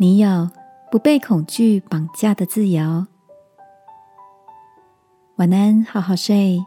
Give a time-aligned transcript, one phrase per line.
[0.00, 0.48] 你有
[0.92, 3.04] 不被恐惧绑架的自由。
[5.38, 6.64] 晚安，好好睡，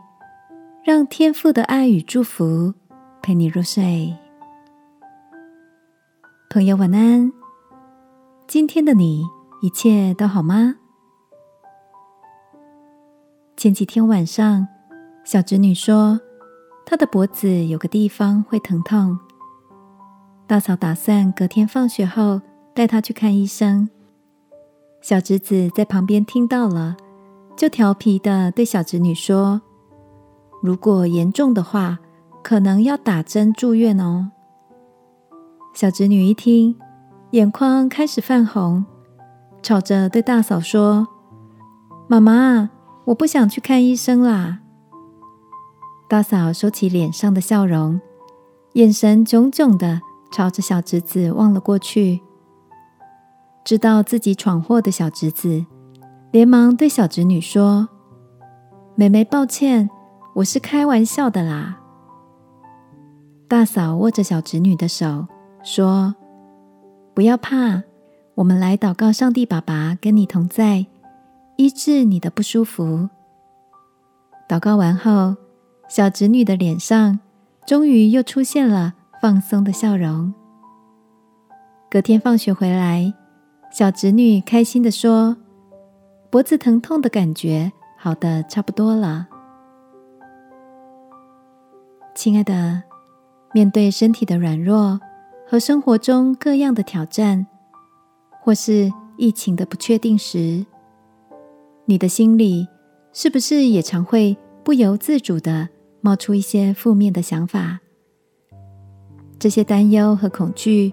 [0.84, 2.74] 让天父的爱与祝福
[3.22, 4.14] 陪你入睡。
[6.50, 7.32] 朋友，晚安。
[8.48, 9.24] 今天的你
[9.62, 10.76] 一切都好吗？
[13.56, 14.68] 前几天晚上，
[15.24, 16.20] 小侄女说
[16.86, 19.18] 她的脖子有个地方会疼痛。
[20.46, 22.42] 大嫂打算隔天放学后
[22.74, 23.90] 带她去看医生。
[25.02, 26.96] 小侄子在旁边听到了，
[27.58, 29.62] 就调皮的对小侄女说
[30.62, 32.00] ：“如果严重的话，
[32.44, 34.32] 可能要打针住院哦。”
[35.74, 36.76] 小侄女一听，
[37.32, 38.86] 眼眶开始泛红，
[39.64, 41.08] 吵着对大嫂说
[42.08, 42.70] ：“妈妈，
[43.06, 44.60] 我不想去看医生啦。”
[46.08, 48.00] 大嫂收起脸上的笑容，
[48.74, 50.02] 眼神炯炯的。
[50.32, 52.22] 朝着小侄子望了过去，
[53.64, 55.66] 知道自己闯祸的小侄子，
[56.32, 57.88] 连忙对小侄女说
[58.96, 59.90] ：“妹妹，抱歉，
[60.36, 61.80] 我是开玩笑的啦。”
[63.48, 65.28] 大嫂握着小侄女的手
[65.64, 66.16] 说
[67.14, 67.84] ：“不要怕，
[68.36, 70.88] 我们来祷告，上帝爸爸跟你同在，
[71.58, 73.10] 医治你的不舒服。”
[74.50, 75.36] 祷告完后，
[75.88, 77.20] 小侄女的脸上
[77.66, 78.94] 终于又出现了。
[79.22, 80.34] 放松的笑容。
[81.92, 83.14] 隔天放学回来，
[83.72, 85.38] 小侄女开心的说
[86.30, 89.30] ：“脖子疼痛的感觉好的差不多了。”
[92.14, 92.84] 亲爱的，
[93.54, 95.00] 面对身体的软弱
[95.48, 97.48] 和生活中各样的挑战，
[98.42, 100.66] 或是疫情的不确定时，
[101.86, 102.68] 你的心里
[103.14, 105.70] 是不是也常会不由自主的
[106.02, 107.80] 冒出一些负面的想法？
[109.40, 110.92] 这些担忧和恐惧，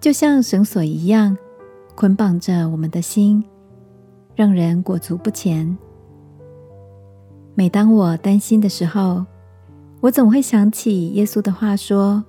[0.00, 1.36] 就像绳索一样，
[2.00, 3.44] 捆绑着我们的心，
[4.34, 5.76] 让人裹足不前。
[7.54, 9.22] 每当我担心的时候，
[10.00, 12.24] 我总会想起耶稣的话说：“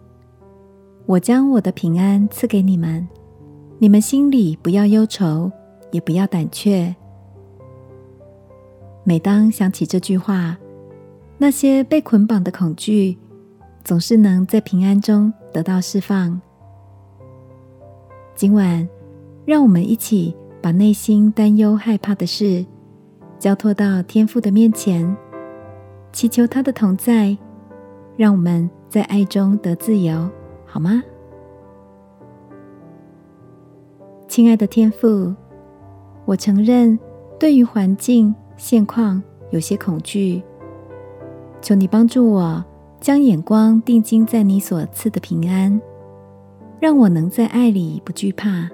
[1.08, 3.08] 我将我的平安赐给你们，
[3.80, 5.50] 你们心里不要忧愁，
[5.92, 6.94] 也不要胆怯。”
[9.06, 10.58] 每当想起这句话，
[11.38, 13.18] 那些被捆绑的恐惧，
[13.86, 15.32] 总是能在平安中。
[15.54, 16.42] 得到释放。
[18.36, 18.86] 今晚，
[19.46, 22.66] 让我们一起把内心担忧、害怕的事
[23.40, 25.16] 交托到天父的面前，
[26.12, 27.38] 祈求他的同在，
[28.16, 30.30] 让我们在爱中得自由，
[30.66, 31.04] 好吗？
[34.28, 35.34] 亲爱的天父，
[36.26, 36.98] 我承认
[37.40, 40.42] 对于环境现况有些恐惧，
[41.62, 42.64] 求你帮助我。
[43.02, 45.82] 将眼光定睛在你所赐的平安，
[46.80, 48.70] 让我能在爱里不惧怕。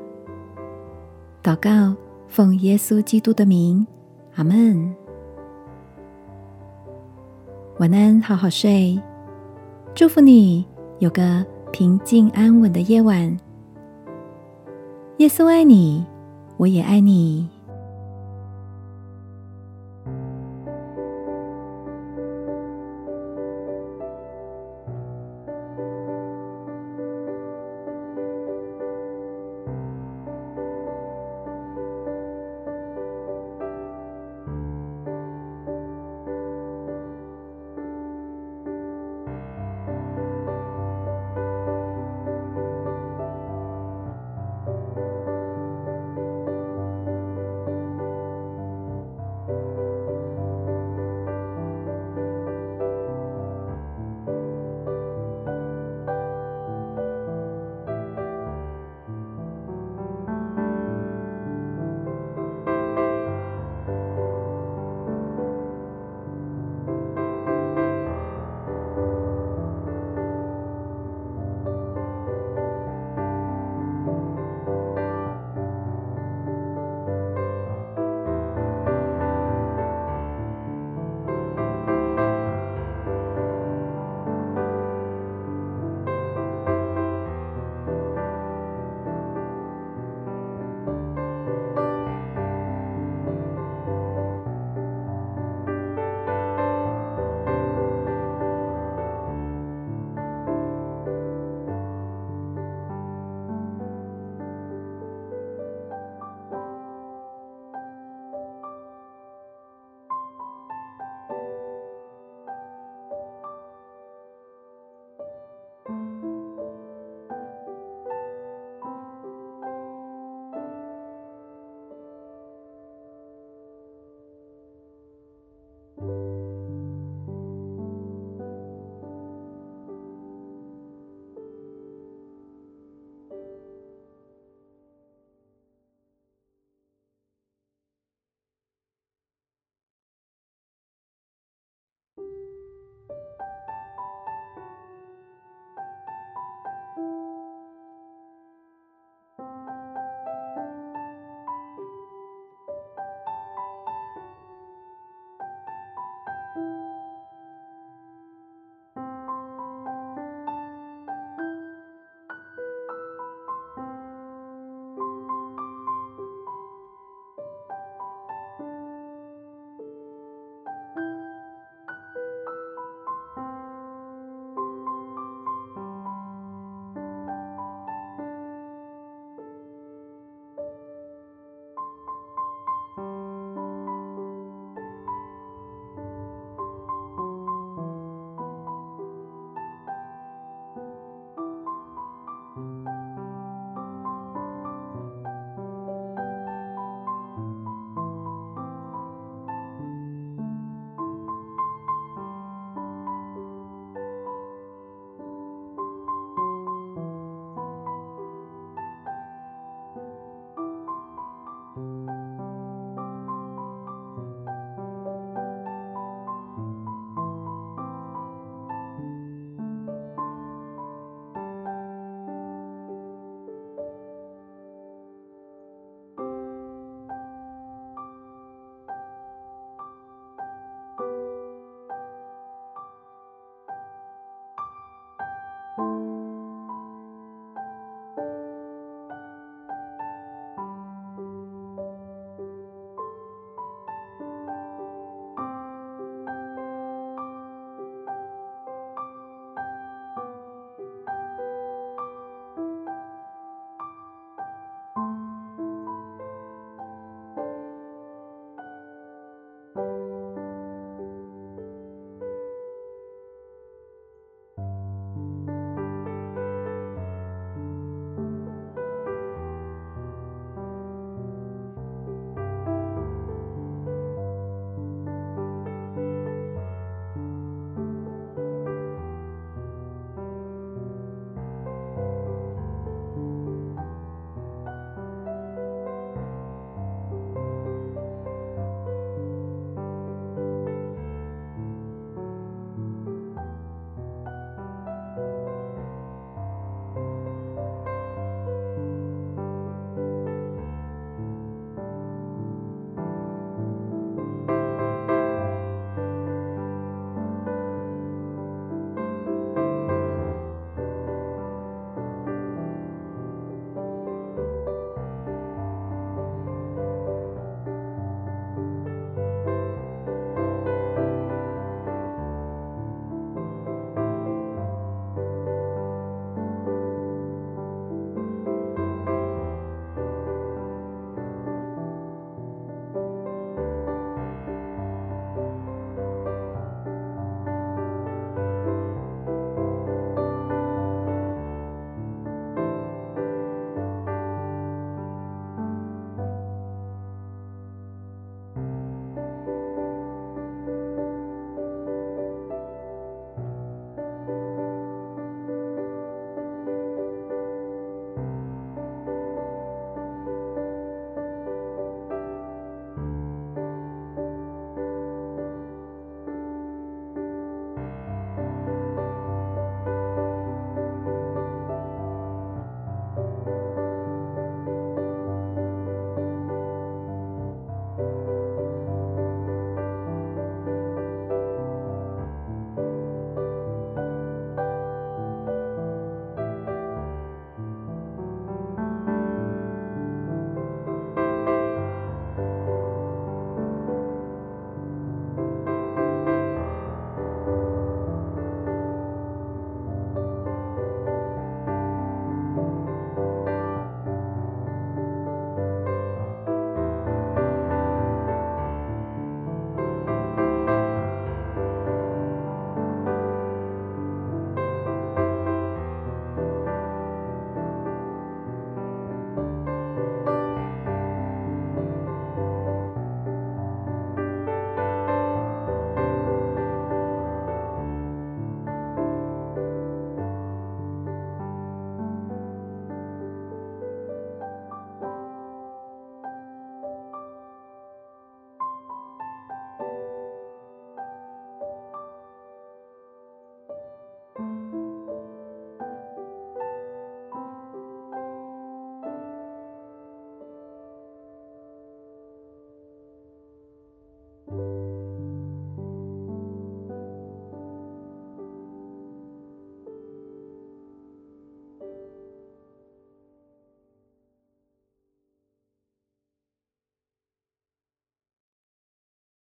[1.47, 1.95] 祷告，
[2.27, 3.87] 奉耶稣基督的名，
[4.35, 4.93] 阿门。
[7.79, 9.01] 晚安，好好睡。
[9.95, 10.65] 祝福你
[10.99, 13.37] 有个平静安稳的夜晚。
[15.19, 16.05] 耶稣爱你，
[16.57, 17.49] 我也爱你。